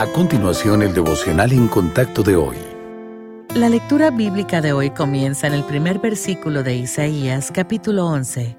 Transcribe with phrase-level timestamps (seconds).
[0.00, 2.56] A continuación, el devocional en contacto de hoy.
[3.54, 8.56] La lectura bíblica de hoy comienza en el primer versículo de Isaías, capítulo 11.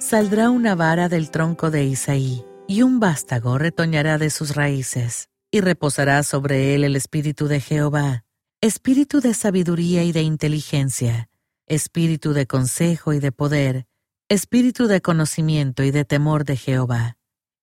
[0.00, 5.60] Saldrá una vara del tronco de Isaí, y un vástago retoñará de sus raíces, y
[5.60, 8.24] reposará sobre él el espíritu de Jehová,
[8.60, 11.28] espíritu de sabiduría y de inteligencia,
[11.68, 13.86] espíritu de consejo y de poder,
[14.28, 17.15] espíritu de conocimiento y de temor de Jehová.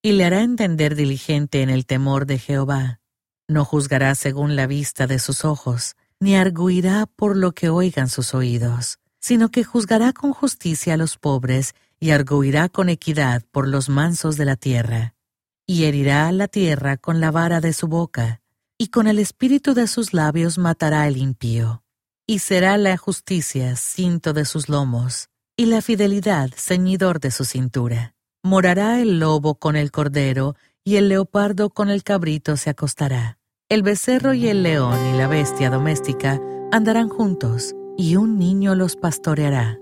[0.05, 2.99] Y le hará entender diligente en el temor de Jehová.
[3.47, 8.33] No juzgará según la vista de sus ojos, ni arguirá por lo que oigan sus
[8.33, 13.87] oídos, sino que juzgará con justicia a los pobres y arguirá con equidad por los
[13.87, 15.15] mansos de la tierra.
[15.65, 18.41] Y herirá la tierra con la vara de su boca,
[18.77, 21.81] y con el espíritu de sus labios matará el impío.
[22.27, 28.15] Y será la justicia cinto de sus lomos, y la fidelidad ceñidor de su cintura.
[28.45, 33.37] Morará el lobo con el cordero, y el leopardo con el cabrito se acostará.
[33.69, 38.97] El becerro y el león y la bestia doméstica andarán juntos, y un niño los
[38.97, 39.79] pastoreará.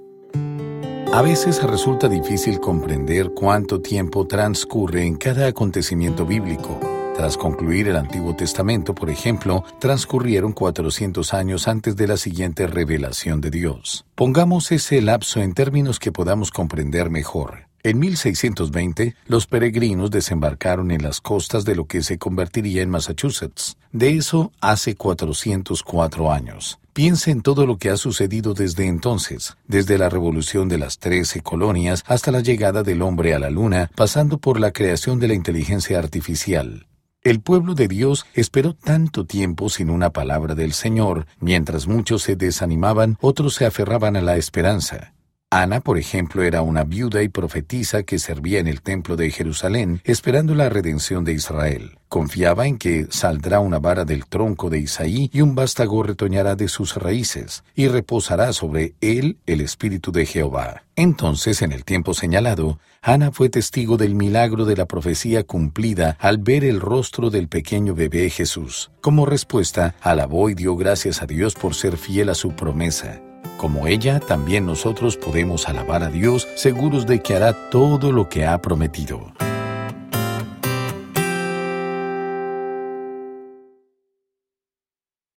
[1.11, 6.79] A veces resulta difícil comprender cuánto tiempo transcurre en cada acontecimiento bíblico.
[7.15, 13.41] Tras concluir el Antiguo Testamento, por ejemplo, transcurrieron 400 años antes de la siguiente revelación
[13.41, 14.05] de Dios.
[14.13, 17.70] Pongamos ese lapso en términos que podamos comprender mejor.
[17.83, 23.77] En 1620, los peregrinos desembarcaron en las costas de lo que se convertiría en Massachusetts.
[23.91, 26.79] De eso hace 404 años.
[26.93, 31.41] Piense en todo lo que ha sucedido desde entonces, desde la revolución de las trece
[31.41, 35.33] colonias hasta la llegada del hombre a la luna, pasando por la creación de la
[35.33, 36.87] inteligencia artificial.
[37.23, 42.35] El pueblo de Dios esperó tanto tiempo sin una palabra del Señor, mientras muchos se
[42.35, 45.13] desanimaban, otros se aferraban a la esperanza.
[45.53, 49.99] Ana, por ejemplo, era una viuda y profetisa que servía en el templo de Jerusalén,
[50.05, 51.97] esperando la redención de Israel.
[52.07, 56.69] Confiaba en que saldrá una vara del tronco de Isaí y un vástago retoñará de
[56.69, 60.83] sus raíces, y reposará sobre él el espíritu de Jehová.
[60.95, 66.37] Entonces, en el tiempo señalado, Ana fue testigo del milagro de la profecía cumplida al
[66.37, 68.89] ver el rostro del pequeño bebé Jesús.
[69.01, 73.21] Como respuesta, alabó y dio gracias a Dios por ser fiel a su promesa.
[73.61, 78.43] Como ella, también nosotros podemos alabar a Dios seguros de que hará todo lo que
[78.47, 79.31] ha prometido.